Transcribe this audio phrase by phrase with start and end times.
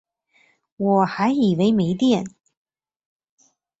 [0.77, 2.23] 我还以为没电